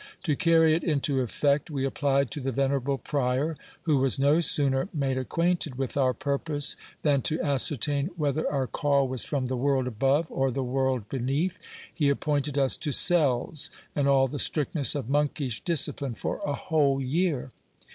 To 0.23 0.35
carry 0.35 0.73
it 0.73 0.83
into 0.83 1.21
effect, 1.21 1.69
we 1.69 1.85
applied 1.85 2.31
to 2.31 2.39
the 2.41 2.51
venerable 2.51 2.97
prior, 2.97 3.55
who 3.83 3.99
was 3.99 4.17
no 4.17 4.39
sooner 4.39 4.89
made 4.95 5.15
acquainted 5.15 5.75
with 5.75 5.95
our 5.95 6.11
purpose, 6.15 6.75
than 7.03 7.21
to 7.21 7.39
ascertain 7.41 8.09
whether 8.15 8.51
our 8.51 8.65
call 8.65 9.07
was 9.07 9.25
from 9.25 9.45
the 9.45 9.55
world 9.55 9.85
above 9.85 10.25
or 10.31 10.49
the 10.49 10.63
world 10.63 11.07
beneath, 11.07 11.59
he 11.93 12.09
appointed 12.09 12.57
us 12.57 12.77
to 12.77 12.91
cells, 12.91 13.69
and 13.95 14.07
all 14.07 14.27
the 14.27 14.39
strictness 14.39 14.95
of 14.95 15.07
monkish 15.07 15.59
discipline, 15.63 16.15
for 16.15 16.41
a 16.43 16.53
whole 16.55 16.99
year. 16.99 17.51